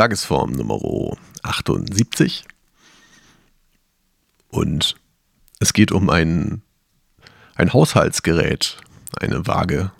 Tagesform 0.00 0.52
Nummer 0.52 0.80
78. 1.42 2.44
Und 4.48 4.94
es 5.58 5.74
geht 5.74 5.92
um 5.92 6.08
ein, 6.08 6.62
ein 7.54 7.74
Haushaltsgerät, 7.74 8.78
eine 9.20 9.46
Waage, 9.46 9.92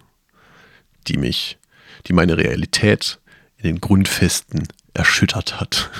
die 1.06 1.18
mich, 1.18 1.58
die 2.06 2.14
meine 2.14 2.38
Realität 2.38 3.21
in 3.58 3.64
den 3.64 3.80
Grundfesten 3.82 4.68
erschüttert 4.94 5.60
hat. 5.60 5.90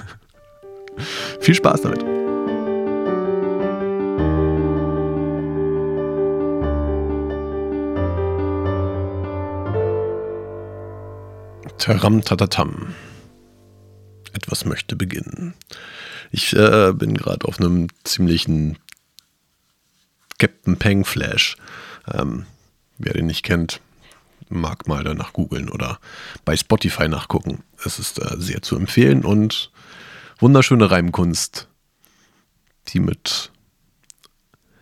Viel 1.43 1.55
Spaß 1.57 1.83
damit. 1.83 2.01
Taram 11.77 12.23
tatatam. 12.23 12.95
Etwas 14.41 14.65
möchte 14.65 14.97
beginnen. 14.97 15.53
Ich 16.31 16.55
äh, 16.55 16.93
bin 16.95 17.15
gerade 17.15 17.47
auf 17.47 17.61
einem 17.61 17.89
ziemlichen 18.05 18.79
Captain 20.39 20.79
Peng 20.79 21.05
Flash. 21.05 21.59
Ähm, 22.11 22.47
wer 22.97 23.13
den 23.13 23.27
nicht 23.27 23.45
kennt, 23.45 23.83
mag 24.49 24.89
mal 24.89 25.05
danach 25.05 25.35
googeln 25.35 25.69
oder 25.69 26.01
bei 26.47 26.57
Spotify 26.57 27.07
nachgucken. 27.07 27.63
Es 27.85 27.99
ist 27.99 28.19
äh, 28.19 28.37
sehr 28.39 28.63
zu 28.63 28.77
empfehlen 28.77 29.27
und 29.27 29.71
wunderschöne 30.39 30.91
Reimkunst, 30.91 31.69
die 32.89 33.01
mit, 33.01 33.53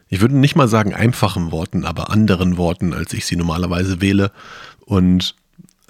ich 0.08 0.20
würde 0.20 0.36
nicht 0.36 0.54
mal 0.54 0.68
sagen 0.68 0.94
einfachen 0.94 1.50
Worten, 1.50 1.84
aber 1.84 2.10
anderen 2.10 2.56
Worten, 2.56 2.94
als 2.94 3.12
ich 3.12 3.26
sie 3.26 3.34
normalerweise 3.34 4.00
wähle 4.00 4.30
und 4.86 5.34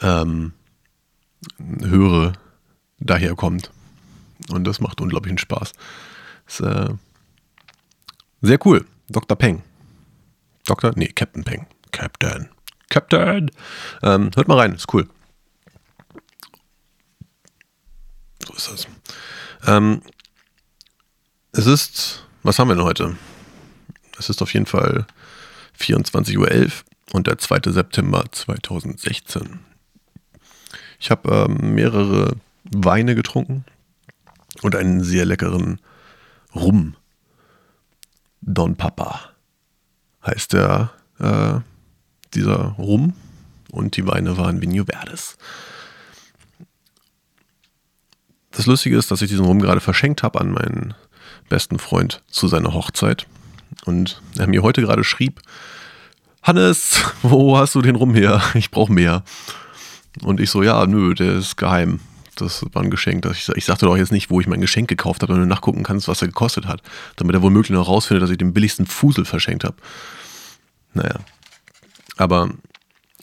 ähm, 0.01 0.55
höre, 1.81 2.33
daherkommt. 3.01 3.71
Und 4.51 4.65
das 4.65 4.81
macht 4.81 5.01
unglaublichen 5.01 5.39
Spaß. 5.39 5.73
Ist, 6.47 6.61
äh, 6.61 6.89
sehr 8.41 8.65
cool. 8.67 8.87
Dr. 9.09 9.37
Peng. 9.37 9.63
Dr. 10.65 10.93
Nee, 10.95 11.09
Captain 11.09 11.45
Peng. 11.45 11.67
Captain. 11.93 12.49
Captain. 12.89 13.51
Ähm, 14.03 14.31
hört 14.35 14.49
mal 14.49 14.59
rein, 14.59 14.75
ist 14.75 14.93
cool. 14.93 15.09
So 18.47 18.55
ist 18.55 18.71
das. 18.71 18.89
Ähm, 19.67 20.03
es 21.53 21.67
ist, 21.67 22.25
was 22.43 22.59
haben 22.59 22.69
wir 22.69 22.77
denn 22.77 22.85
heute? 22.85 23.17
Es 24.19 24.29
ist 24.31 24.43
auf 24.43 24.53
jeden 24.55 24.67
Fall 24.67 25.07
24.11 25.79 26.37
Uhr 26.39 26.71
und 27.13 27.27
der 27.27 27.39
2. 27.39 27.73
September 27.73 28.25
2016. 28.31 29.61
Ich 31.01 31.11
habe 31.11 31.47
ähm, 31.49 31.75
mehrere 31.75 32.37
Weine 32.65 33.15
getrunken 33.15 33.65
und 34.63 34.77
einen 34.77 35.03
sehr 35.03 35.25
leckeren 35.25 35.81
Rum. 36.55 36.97
Don 38.41 38.77
Papa 38.77 39.21
heißt 40.25 40.53
der, 40.53 40.91
äh, 41.19 41.61
dieser 42.35 42.75
Rum 42.79 43.15
und 43.71 43.97
die 43.97 44.07
Weine 44.07 44.37
waren 44.37 44.61
Vinho 44.61 44.85
Verdes. 44.85 45.37
Das 48.51 48.67
Lustige 48.67 48.97
ist, 48.97 49.11
dass 49.11 49.23
ich 49.23 49.29
diesen 49.29 49.45
Rum 49.45 49.61
gerade 49.61 49.81
verschenkt 49.81 50.23
habe 50.23 50.41
an 50.41 50.51
meinen 50.51 50.95
besten 51.49 51.79
Freund 51.79 52.23
zu 52.29 52.49
seiner 52.49 52.75
Hochzeit 52.75 53.27
und 53.85 54.21
er 54.37 54.47
mir 54.47 54.63
heute 54.63 54.83
gerade 54.83 55.05
schrieb, 55.05 55.41
Hannes, 56.43 57.05
wo 57.23 57.57
hast 57.59 57.75
du 57.75 57.83
den 57.83 57.97
Rum 57.97 58.15
her? 58.15 58.43
Ich 58.55 58.71
brauche 58.71 58.93
mehr. 58.93 59.23
Und 60.23 60.41
ich 60.41 60.51
so, 60.51 60.63
ja, 60.63 60.87
nö, 60.87 61.15
der 61.15 61.35
ist 61.35 61.57
geheim. 61.57 62.01
Das 62.41 62.65
war 62.73 62.83
ein 62.83 62.91
Geschenk. 62.91 63.27
Ich, 63.27 63.49
ich 63.49 63.65
sagte 63.65 63.87
doch 63.87 63.97
jetzt 63.97 64.13
nicht, 64.13 64.31
wo 64.31 64.41
ich 64.41 64.47
mein 64.47 64.61
Geschenk 64.61 64.89
gekauft 64.89 65.23
habe, 65.23 65.35
wenn 65.35 65.41
du 65.41 65.47
nachgucken 65.47 65.83
kannst, 65.83 66.07
was 66.07 66.23
er 66.23 66.29
gekostet 66.29 66.67
hat. 66.67 66.83
Damit 67.17 67.35
er 67.35 67.43
womöglich 67.43 67.71
noch 67.71 67.89
rausfindet, 67.89 68.23
dass 68.23 68.31
ich 68.31 68.39
den 68.39 68.55
billigsten 68.55 68.87
Fusel 68.87 69.25
verschenkt 69.25 69.65
habe. 69.65 69.77
Naja. 70.95 71.17
Aber 72.17 72.51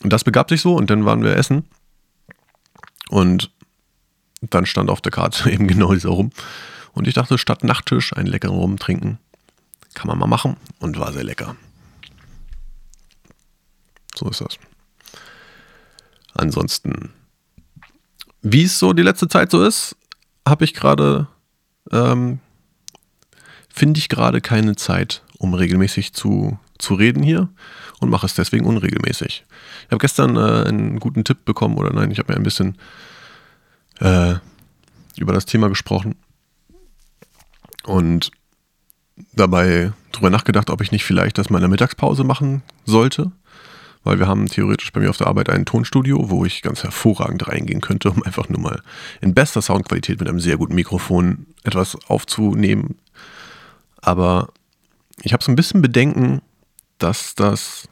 das 0.01 0.25
begab 0.25 0.49
sich 0.49 0.61
so 0.61 0.75
und 0.75 0.89
dann 0.89 1.05
waren 1.05 1.23
wir 1.23 1.35
essen. 1.35 1.63
Und 3.09 3.51
dann 4.41 4.65
stand 4.65 4.89
auf 4.89 4.99
der 4.99 5.11
Karte 5.11 5.49
eben 5.51 5.67
genau 5.67 5.93
dieser 5.93 6.09
Rum. 6.09 6.31
Und 6.93 7.07
ich 7.07 7.13
dachte, 7.13 7.37
statt 7.37 7.63
Nachttisch 7.63 8.13
einen 8.13 8.27
leckeren 8.27 8.55
Rum 8.55 8.77
trinken, 8.77 9.19
kann 9.93 10.07
man 10.07 10.17
mal 10.17 10.27
machen. 10.27 10.57
Und 10.79 10.99
war 10.99 11.13
sehr 11.13 11.23
lecker. 11.23 11.55
So 14.13 14.29
ist 14.29 14.41
das. 14.41 14.57
Ansonsten, 16.33 17.13
wie 18.47 18.63
es 18.63 18.77
so 18.77 18.93
die 18.93 19.01
letzte 19.01 19.27
Zeit 19.27 19.49
so 19.49 19.63
ist, 19.63 19.95
habe 20.47 20.65
ich 20.65 20.75
gerade, 20.75 21.27
ähm, 21.91 22.39
finde 23.69 23.97
ich 23.97 24.07
gerade 24.07 24.39
keine 24.39 24.75
Zeit, 24.75 25.23
um 25.39 25.55
regelmäßig 25.55 26.13
zu, 26.13 26.59
zu 26.77 26.93
reden 26.93 27.23
hier 27.23 27.49
und 27.99 28.11
mache 28.11 28.27
es 28.27 28.35
deswegen 28.35 28.67
unregelmäßig. 28.67 29.45
Ich 29.85 29.91
habe 29.91 29.97
gestern 29.97 30.35
äh, 30.35 30.67
einen 30.67 30.99
guten 30.99 31.23
Tipp 31.23 31.43
bekommen, 31.43 31.75
oder 31.75 31.91
nein, 31.91 32.11
ich 32.11 32.19
habe 32.19 32.33
mir 32.33 32.37
ein 32.37 32.43
bisschen 32.43 32.77
äh, 33.99 34.35
über 35.17 35.33
das 35.33 35.47
Thema 35.47 35.67
gesprochen 35.67 36.13
und 37.83 38.29
dabei 39.33 39.91
darüber 40.11 40.29
nachgedacht, 40.29 40.69
ob 40.69 40.81
ich 40.81 40.91
nicht 40.91 41.03
vielleicht 41.03 41.39
das 41.39 41.49
mal 41.49 41.57
in 41.57 41.63
der 41.63 41.69
Mittagspause 41.69 42.23
machen 42.23 42.61
sollte 42.85 43.31
weil 44.05 44.19
wir 44.19 44.27
haben 44.27 44.45
theoretisch 44.45 44.93
bei 44.93 45.01
mir 45.01 45.09
auf 45.09 45.17
der 45.17 45.27
Arbeit 45.27 45.49
ein 45.49 45.65
Tonstudio, 45.65 46.29
wo 46.29 46.45
ich 46.45 46.61
ganz 46.61 46.83
hervorragend 46.83 47.47
reingehen 47.47 47.81
könnte, 47.81 48.09
um 48.11 48.23
einfach 48.23 48.47
nur 48.47 48.61
mal 48.61 48.81
in 49.19 49.33
bester 49.33 49.61
Soundqualität 49.61 50.19
mit 50.19 50.29
einem 50.29 50.39
sehr 50.39 50.57
guten 50.57 50.75
Mikrofon 50.75 51.47
etwas 51.63 51.97
aufzunehmen. 52.07 52.95
Aber 54.01 54.49
ich 55.21 55.33
habe 55.33 55.43
so 55.43 55.51
ein 55.51 55.55
bisschen 55.55 55.81
Bedenken, 55.81 56.41
dass 56.99 57.35
das 57.35 57.89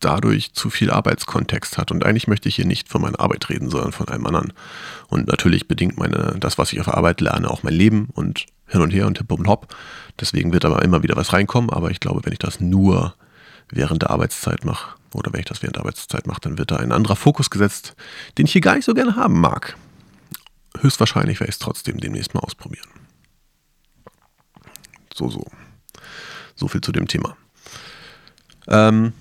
dadurch 0.00 0.54
zu 0.54 0.70
viel 0.70 0.90
Arbeitskontext 0.90 1.76
hat. 1.76 1.90
Und 1.90 2.04
eigentlich 2.04 2.26
möchte 2.26 2.48
ich 2.48 2.56
hier 2.56 2.64
nicht 2.64 2.88
von 2.88 3.02
meiner 3.02 3.20
Arbeit 3.20 3.50
reden, 3.50 3.68
sondern 3.68 3.92
von 3.92 4.08
einem 4.08 4.26
anderen. 4.26 4.54
Und 5.08 5.28
natürlich 5.28 5.68
bedingt 5.68 5.98
meine, 5.98 6.36
das, 6.40 6.56
was 6.56 6.72
ich 6.72 6.80
auf 6.80 6.86
der 6.86 6.96
Arbeit 6.96 7.20
lerne, 7.20 7.50
auch 7.50 7.62
mein 7.62 7.74
Leben 7.74 8.08
und 8.14 8.46
hin 8.66 8.80
und 8.80 8.90
her 8.92 9.06
und 9.06 9.18
hip 9.18 9.30
und 9.30 9.46
hopp. 9.46 9.74
Deswegen 10.18 10.54
wird 10.54 10.64
aber 10.64 10.82
immer 10.82 11.02
wieder 11.02 11.16
was 11.16 11.34
reinkommen. 11.34 11.68
Aber 11.68 11.90
ich 11.90 12.00
glaube, 12.00 12.22
wenn 12.24 12.32
ich 12.32 12.38
das 12.38 12.60
nur 12.60 13.14
während 13.70 14.02
der 14.02 14.10
Arbeitszeit 14.10 14.64
mache, 14.64 14.96
oder 15.14 15.32
wenn 15.32 15.40
ich 15.40 15.46
das 15.46 15.62
während 15.62 15.76
der 15.76 15.82
Arbeitszeit 15.82 16.26
mache, 16.26 16.40
dann 16.42 16.58
wird 16.58 16.70
da 16.70 16.76
ein 16.76 16.92
anderer 16.92 17.16
Fokus 17.16 17.50
gesetzt, 17.50 17.94
den 18.38 18.46
ich 18.46 18.52
hier 18.52 18.60
gar 18.60 18.74
nicht 18.76 18.84
so 18.84 18.94
gerne 18.94 19.16
haben 19.16 19.40
mag. 19.40 19.76
Höchstwahrscheinlich 20.78 21.40
werde 21.40 21.50
ich 21.50 21.56
es 21.56 21.58
trotzdem 21.58 21.98
demnächst 21.98 22.34
mal 22.34 22.40
ausprobieren. 22.40 22.88
So, 25.14 25.28
so. 25.28 25.44
So 26.54 26.68
viel 26.68 26.80
zu 26.80 26.92
dem 26.92 27.08
Thema. 27.08 27.36
Ähm, 28.68 29.12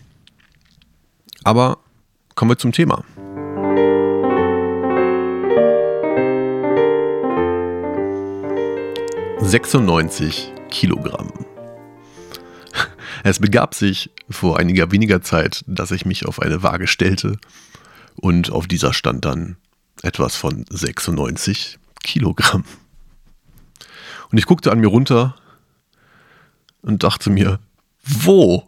aber 1.43 1.79
kommen 2.35 2.51
wir 2.51 2.57
zum 2.57 2.71
Thema. 2.71 3.03
Sechsundneunzig 9.41 10.53
Kilogramm. 10.69 11.31
Es 13.29 13.37
begab 13.37 13.75
sich 13.75 14.09
vor 14.27 14.57
einiger 14.57 14.91
weniger 14.91 15.21
Zeit, 15.21 15.63
dass 15.67 15.91
ich 15.91 16.03
mich 16.03 16.25
auf 16.25 16.41
eine 16.41 16.63
Waage 16.63 16.87
stellte 16.87 17.37
und 18.15 18.51
auf 18.51 18.65
dieser 18.65 18.91
stand 18.91 19.23
dann 19.23 19.57
etwas 20.01 20.35
von 20.35 20.65
96 20.67 21.77
Kilogramm. 22.03 22.63
Und 24.31 24.39
ich 24.39 24.47
guckte 24.47 24.71
an 24.71 24.79
mir 24.79 24.87
runter 24.87 25.35
und 26.81 27.03
dachte 27.03 27.29
mir, 27.29 27.59
wo? 28.01 28.67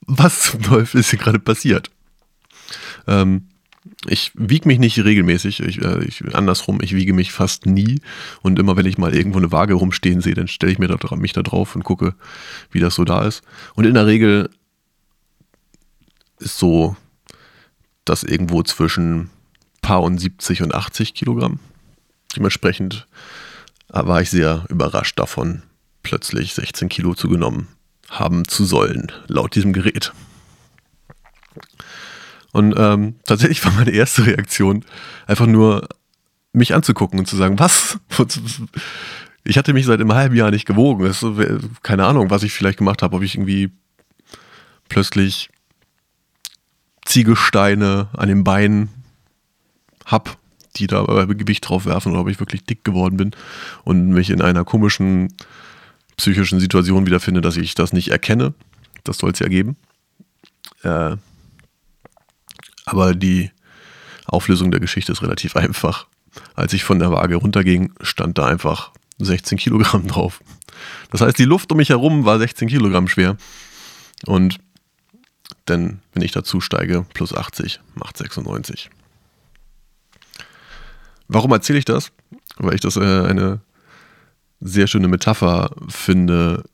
Was 0.00 0.42
zum 0.42 0.60
Teufel 0.60 0.98
ist 0.98 1.10
hier 1.10 1.20
gerade 1.20 1.38
passiert? 1.38 1.88
Ähm, 3.06 3.46
ich 4.06 4.32
wiege 4.34 4.68
mich 4.68 4.78
nicht 4.78 4.98
regelmäßig, 4.98 5.60
ich, 5.60 5.82
äh, 5.82 6.04
ich, 6.04 6.22
andersrum, 6.34 6.80
ich 6.82 6.94
wiege 6.94 7.12
mich 7.12 7.32
fast 7.32 7.66
nie. 7.66 8.00
Und 8.42 8.58
immer 8.58 8.76
wenn 8.76 8.86
ich 8.86 8.98
mal 8.98 9.14
irgendwo 9.14 9.38
eine 9.38 9.52
Waage 9.52 9.74
rumstehen 9.74 10.20
sehe, 10.20 10.34
dann 10.34 10.48
stelle 10.48 10.72
ich 10.72 10.78
mir 10.78 10.88
da, 10.88 11.16
mich 11.16 11.32
da 11.32 11.42
drauf 11.42 11.74
und 11.74 11.84
gucke, 11.84 12.14
wie 12.70 12.80
das 12.80 12.94
so 12.94 13.04
da 13.04 13.26
ist. 13.26 13.42
Und 13.74 13.84
in 13.84 13.94
der 13.94 14.06
Regel 14.06 14.50
ist 16.38 16.58
so, 16.58 16.96
dass 18.04 18.22
irgendwo 18.22 18.62
zwischen 18.62 19.30
paar 19.82 20.02
und 20.02 20.18
70 20.18 20.62
und 20.62 20.74
80 20.74 21.14
Kilogramm. 21.14 21.58
Dementsprechend 22.36 23.06
war 23.88 24.20
ich 24.20 24.30
sehr 24.30 24.64
überrascht 24.68 25.18
davon, 25.18 25.62
plötzlich 26.02 26.54
16 26.54 26.88
Kilo 26.88 27.14
zugenommen 27.14 27.68
haben 28.08 28.46
zu 28.48 28.64
sollen, 28.64 29.12
laut 29.26 29.54
diesem 29.54 29.72
Gerät. 29.72 30.12
Und 32.58 32.74
ähm, 32.76 33.14
tatsächlich 33.24 33.64
war 33.64 33.72
meine 33.72 33.92
erste 33.92 34.26
Reaktion 34.26 34.84
einfach 35.28 35.46
nur, 35.46 35.88
mich 36.52 36.74
anzugucken 36.74 37.20
und 37.20 37.26
zu 37.26 37.36
sagen, 37.36 37.58
was? 37.60 38.00
Ich 39.44 39.56
hatte 39.56 39.72
mich 39.72 39.86
seit 39.86 40.00
einem 40.00 40.12
halben 40.12 40.34
Jahr 40.34 40.50
nicht 40.50 40.66
gewogen. 40.66 41.04
Das 41.04 41.22
ist, 41.22 41.82
keine 41.84 42.04
Ahnung, 42.04 42.30
was 42.30 42.42
ich 42.42 42.52
vielleicht 42.52 42.78
gemacht 42.78 43.02
habe, 43.02 43.16
ob 43.16 43.22
ich 43.22 43.36
irgendwie 43.36 43.70
plötzlich 44.88 45.50
Ziegelsteine 47.06 48.08
an 48.12 48.28
den 48.28 48.42
Beinen 48.42 48.88
hab, 50.04 50.36
die 50.76 50.88
da 50.88 51.04
Gewicht 51.26 51.68
drauf 51.68 51.86
werfen 51.86 52.10
oder 52.10 52.22
ob 52.22 52.28
ich 52.28 52.40
wirklich 52.40 52.64
dick 52.64 52.84
geworden 52.84 53.16
bin 53.16 53.30
und 53.84 54.08
mich 54.08 54.30
in 54.30 54.42
einer 54.42 54.64
komischen 54.64 55.32
psychischen 56.16 56.58
Situation 56.58 57.06
wiederfinde, 57.06 57.40
dass 57.40 57.56
ich 57.56 57.76
das 57.76 57.92
nicht 57.92 58.08
erkenne. 58.08 58.52
Das 59.04 59.18
soll 59.18 59.30
es 59.30 59.38
ja 59.38 59.48
geben. 59.48 59.76
Äh, 60.82 61.16
aber 62.88 63.14
die 63.14 63.50
Auflösung 64.26 64.70
der 64.70 64.80
Geschichte 64.80 65.12
ist 65.12 65.22
relativ 65.22 65.56
einfach. 65.56 66.06
Als 66.54 66.72
ich 66.72 66.84
von 66.84 66.98
der 66.98 67.10
Waage 67.10 67.36
runterging, 67.36 67.92
stand 68.00 68.38
da 68.38 68.46
einfach 68.46 68.92
16 69.18 69.58
Kilogramm 69.58 70.06
drauf. 70.06 70.40
Das 71.10 71.20
heißt, 71.20 71.38
die 71.38 71.44
Luft 71.44 71.72
um 71.72 71.78
mich 71.78 71.88
herum 71.88 72.24
war 72.24 72.38
16 72.38 72.68
Kilogramm 72.68 73.08
schwer. 73.08 73.36
Und 74.26 74.58
denn 75.68 76.00
wenn 76.12 76.22
ich 76.22 76.32
dazu 76.32 76.60
steige, 76.60 77.06
plus 77.14 77.34
80 77.34 77.80
macht 77.94 78.16
96. 78.16 78.90
Warum 81.28 81.52
erzähle 81.52 81.78
ich 81.78 81.84
das? 81.84 82.10
Weil 82.56 82.74
ich 82.74 82.80
das 82.80 82.96
äh, 82.96 83.00
eine 83.00 83.60
sehr 84.60 84.86
schöne 84.86 85.08
Metapher 85.08 85.70
finde 85.88 86.64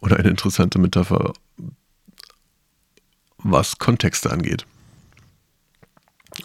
oder 0.00 0.16
eine 0.16 0.30
interessante 0.30 0.78
Metapher, 0.78 1.32
was 3.38 3.78
Kontexte 3.78 4.30
angeht. 4.30 4.64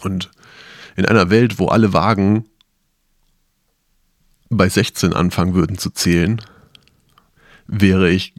Und 0.02 0.30
in 0.96 1.06
einer 1.06 1.30
Welt, 1.30 1.58
wo 1.58 1.68
alle 1.68 1.92
Wagen 1.92 2.46
bei 4.50 4.68
16 4.68 5.12
anfangen 5.12 5.54
würden 5.54 5.78
zu 5.78 5.90
zählen, 5.90 6.40
wäre 7.66 8.10
ich, 8.10 8.34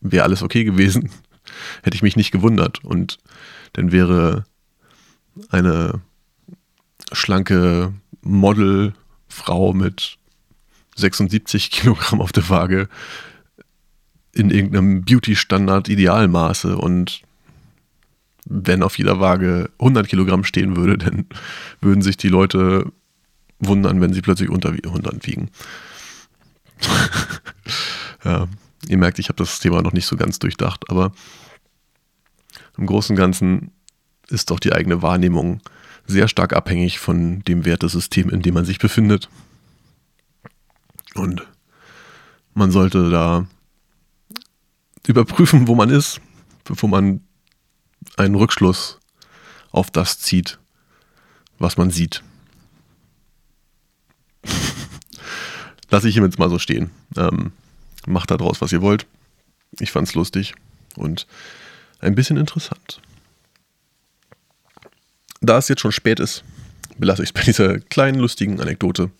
wäre 0.00 0.24
alles 0.24 0.42
okay 0.42 0.64
gewesen, 0.64 1.10
hätte 1.82 1.96
ich 1.96 2.02
mich 2.02 2.16
nicht 2.16 2.30
gewundert. 2.30 2.84
Und 2.84 3.18
dann 3.72 3.92
wäre 3.92 4.44
eine 5.50 6.00
schlanke 7.12 7.92
Modelfrau 8.22 9.72
mit 9.72 10.18
76 10.96 11.70
Kilogramm 11.70 12.20
auf 12.20 12.32
der 12.32 12.48
Waage 12.48 12.88
in 14.32 14.50
irgendeinem 14.50 15.02
Beauty-Standard 15.04 15.88
Idealmaße 15.88 16.76
und 16.76 17.22
wenn 18.46 18.82
auf 18.82 18.96
jeder 18.96 19.20
Waage 19.20 19.70
100 19.78 20.08
Kilogramm 20.08 20.44
stehen 20.44 20.76
würde, 20.76 20.96
dann 20.96 21.26
würden 21.80 22.02
sich 22.02 22.16
die 22.16 22.28
Leute 22.28 22.92
wundern, 23.58 24.00
wenn 24.00 24.12
sie 24.12 24.22
plötzlich 24.22 24.50
unter 24.50 24.70
100 24.70 25.26
wiegen. 25.26 25.50
ja, 28.24 28.46
ihr 28.88 28.98
merkt, 28.98 29.18
ich 29.18 29.28
habe 29.28 29.38
das 29.38 29.58
Thema 29.58 29.82
noch 29.82 29.92
nicht 29.92 30.06
so 30.06 30.16
ganz 30.16 30.38
durchdacht, 30.38 30.88
aber 30.88 31.12
im 32.78 32.86
Großen 32.86 33.14
und 33.14 33.18
Ganzen 33.18 33.72
ist 34.28 34.50
doch 34.50 34.60
die 34.60 34.72
eigene 34.72 35.02
Wahrnehmung 35.02 35.60
sehr 36.06 36.28
stark 36.28 36.52
abhängig 36.52 36.98
von 36.98 37.40
dem 37.40 37.64
Wertesystem, 37.64 38.30
in 38.30 38.42
dem 38.42 38.54
man 38.54 38.64
sich 38.64 38.78
befindet. 38.78 39.28
Und 41.14 41.46
man 42.54 42.70
sollte 42.70 43.10
da 43.10 43.46
überprüfen, 45.06 45.66
wo 45.66 45.74
man 45.74 45.90
ist, 45.90 46.20
bevor 46.64 46.88
man 46.88 47.25
einen 48.16 48.34
Rückschluss 48.34 48.98
auf 49.70 49.90
das 49.90 50.18
zieht, 50.18 50.58
was 51.58 51.76
man 51.76 51.90
sieht. 51.90 52.22
Lasse 55.90 56.08
ich 56.08 56.16
jetzt 56.16 56.38
mal 56.38 56.50
so 56.50 56.58
stehen. 56.58 56.90
Ähm, 57.16 57.52
macht 58.06 58.30
daraus, 58.30 58.60
was 58.60 58.72
ihr 58.72 58.82
wollt. 58.82 59.06
Ich 59.78 59.92
fand's 59.92 60.14
lustig 60.14 60.54
und 60.96 61.26
ein 62.00 62.14
bisschen 62.14 62.36
interessant. 62.36 63.00
Da 65.40 65.58
es 65.58 65.68
jetzt 65.68 65.80
schon 65.80 65.92
spät 65.92 66.18
ist, 66.20 66.44
belasse 66.98 67.22
ich 67.22 67.28
es 67.30 67.32
bei 67.32 67.42
dieser 67.42 67.78
kleinen, 67.78 68.18
lustigen 68.18 68.60
Anekdote. 68.60 69.10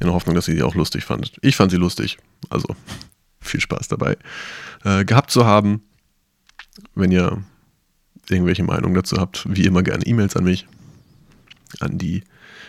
In 0.00 0.06
der 0.06 0.14
Hoffnung, 0.14 0.34
dass 0.34 0.48
ihr 0.48 0.54
sie 0.54 0.62
auch 0.62 0.74
lustig 0.74 1.04
fandet. 1.04 1.36
Ich 1.40 1.56
fand 1.56 1.70
sie 1.70 1.76
lustig. 1.76 2.18
Also 2.50 2.74
viel 3.40 3.60
Spaß 3.60 3.88
dabei 3.88 4.16
äh, 4.84 5.04
gehabt 5.04 5.30
zu 5.30 5.46
haben. 5.46 5.82
Wenn 6.94 7.12
ihr 7.12 7.44
irgendwelche 8.28 8.62
Meinungen 8.62 8.94
dazu 8.94 9.16
habt, 9.18 9.44
wie 9.48 9.64
immer 9.64 9.82
gerne 9.82 10.06
E-Mails 10.06 10.36
an 10.36 10.44
mich. 10.44 10.66
An 11.80 11.98
die 11.98 12.22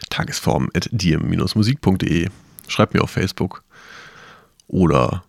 tagesform 0.09 0.69
at 0.73 0.89
dm-musik.de. 0.91 2.29
Schreibt 2.67 2.93
mir 2.93 3.01
auf 3.01 3.11
Facebook. 3.11 3.63
Oder 4.67 5.23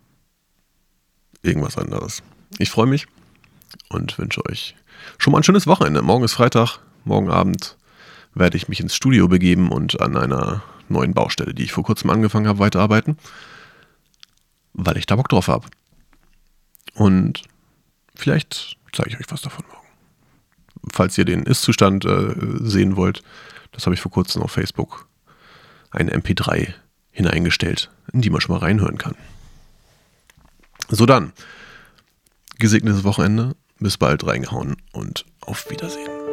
irgendwas 1.43 1.77
anderes. 1.77 2.23
Ich 2.59 2.71
freue 2.71 2.87
mich 2.87 3.07
und 3.89 4.19
wünsche 4.19 4.45
euch 4.47 4.75
schon 5.19 5.33
mal 5.33 5.41
ein 5.41 5.45
schönes 5.45 5.67
Wochenende. 5.67 6.03
Morgen 6.03 6.25
ist 6.25 6.33
Freitag. 6.33 6.79
Morgen 7.05 7.31
Abend 7.31 7.77
werde 8.35 8.57
ich 8.57 8.69
mich 8.69 8.81
ins 8.81 8.95
Studio 8.95 9.29
begeben 9.29 9.71
und 9.71 10.01
an 10.01 10.17
einer 10.17 10.63
neuen 10.89 11.15
Baustelle, 11.15 11.55
die 11.55 11.65
ich 11.65 11.73
vor 11.73 11.85
kurzem 11.85 12.11
angefangen 12.11 12.49
habe, 12.49 12.59
weiterarbeiten, 12.59 13.17
weil 14.73 14.97
ich 14.97 15.07
da 15.07 15.17
Bock 15.17 15.29
drauf 15.29 15.49
habe. 15.49 15.69
Und 16.95 17.43
vielleicht 18.15 18.77
zeige 18.93 19.11
ich 19.11 19.21
euch 19.21 19.31
was 19.31 19.43
davon 19.43 19.65
morgen. 19.69 19.86
Falls 20.93 21.19
ihr 21.19 21.25
den 21.25 21.43
Ist-Zustand 21.43 22.05
äh, 22.05 22.35
sehen 22.61 22.97
wollt, 22.97 23.23
das 23.73 23.87
habe 23.87 23.95
ich 23.95 24.01
vor 24.01 24.13
kurzem 24.13 24.43
auf 24.43 24.53
Facebook 24.53 25.09
eine 25.91 26.15
MP3 26.15 26.73
hineingestellt, 27.11 27.91
in 28.13 28.21
die 28.21 28.31
man 28.31 28.41
schon 28.41 28.55
mal 28.55 28.61
reinhören 28.61 28.99
kann. 28.99 29.15
So 30.89 31.07
dann, 31.07 31.33
gesegnetes 32.59 33.05
Wochenende, 33.05 33.57
bis 33.79 33.99
bald 33.99 34.27
reingehauen 34.27 34.77
und 34.93 35.25
auf 35.41 35.71
Wiedersehen. 35.71 36.26